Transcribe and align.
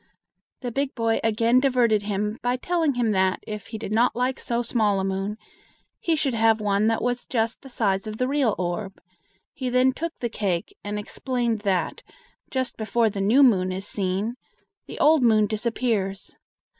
The 0.61 0.71
big 0.71 0.95
boy 0.95 1.19
again 1.23 1.59
diverted 1.59 2.01
him 2.01 2.39
by 2.41 2.55
telling 2.55 2.95
him 2.95 3.11
that, 3.11 3.39
if 3.45 3.67
he 3.67 3.77
did 3.77 3.91
not 3.91 4.15
like 4.15 4.39
so 4.39 4.63
small 4.63 4.99
a 4.99 5.03
moon, 5.03 5.37
he 5.99 6.15
should 6.15 6.33
have 6.33 6.59
one 6.59 6.87
that 6.87 7.03
was 7.03 7.27
just 7.27 7.61
the 7.61 7.69
size 7.69 8.07
of 8.07 8.17
the 8.17 8.27
real 8.27 8.55
orb. 8.57 8.99
He 9.53 9.69
then 9.69 9.93
took 9.93 10.17
the 10.17 10.27
cake, 10.27 10.75
and 10.83 10.97
explained 10.97 11.59
that, 11.59 12.01
just 12.49 12.77
before 12.77 13.11
the 13.11 13.21
new 13.21 13.43
moon 13.43 13.71
is 13.71 13.85
seen, 13.85 14.37
the 14.87 14.97
old 14.97 15.21
moon 15.21 15.45
disappears. 15.45 16.35